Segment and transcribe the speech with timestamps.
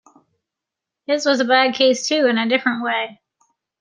[1.05, 3.21] His was a bad case too, in a different way.